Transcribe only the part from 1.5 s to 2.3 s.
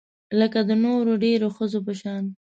ښځو په شان